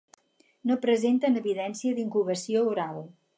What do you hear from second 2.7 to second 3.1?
oral.